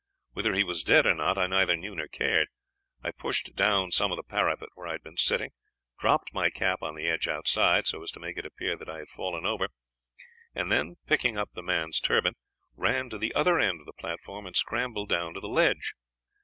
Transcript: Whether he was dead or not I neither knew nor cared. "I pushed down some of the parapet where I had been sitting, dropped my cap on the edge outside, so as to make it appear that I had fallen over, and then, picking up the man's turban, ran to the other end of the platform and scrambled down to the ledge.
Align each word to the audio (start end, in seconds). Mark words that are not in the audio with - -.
Whether 0.31 0.55
he 0.55 0.63
was 0.63 0.83
dead 0.83 1.05
or 1.05 1.13
not 1.13 1.37
I 1.37 1.45
neither 1.45 1.77
knew 1.77 1.93
nor 1.93 2.07
cared. 2.07 2.47
"I 3.03 3.11
pushed 3.11 3.55
down 3.55 3.91
some 3.91 4.11
of 4.11 4.15
the 4.17 4.23
parapet 4.23 4.69
where 4.73 4.87
I 4.87 4.93
had 4.93 5.03
been 5.03 5.15
sitting, 5.17 5.51
dropped 5.99 6.33
my 6.33 6.49
cap 6.49 6.79
on 6.81 6.95
the 6.95 7.05
edge 7.07 7.27
outside, 7.27 7.85
so 7.85 8.01
as 8.01 8.09
to 8.13 8.19
make 8.19 8.35
it 8.35 8.45
appear 8.47 8.75
that 8.75 8.89
I 8.89 8.97
had 8.97 9.09
fallen 9.09 9.45
over, 9.45 9.67
and 10.55 10.71
then, 10.71 10.95
picking 11.05 11.37
up 11.37 11.51
the 11.53 11.61
man's 11.61 11.99
turban, 11.99 12.33
ran 12.75 13.09
to 13.11 13.19
the 13.19 13.31
other 13.35 13.59
end 13.59 13.79
of 13.81 13.85
the 13.85 13.93
platform 13.93 14.47
and 14.47 14.55
scrambled 14.55 15.09
down 15.09 15.35
to 15.35 15.39
the 15.39 15.47
ledge. 15.47 15.93